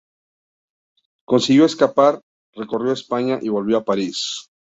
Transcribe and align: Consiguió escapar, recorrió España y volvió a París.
Consiguió 1.25 1.65
escapar, 1.65 2.21
recorrió 2.55 2.91
España 2.91 3.37
y 3.39 3.49
volvió 3.49 3.77
a 3.77 3.85
París. 3.85 4.49